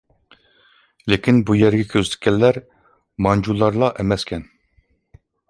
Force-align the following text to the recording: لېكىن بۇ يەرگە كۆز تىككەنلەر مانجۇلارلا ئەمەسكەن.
لېكىن 1.13 1.41
بۇ 1.49 1.57
يەرگە 1.57 1.85
كۆز 1.91 2.09
تىككەنلەر 2.13 2.59
مانجۇلارلا 3.27 3.93
ئەمەسكەن. 4.01 4.49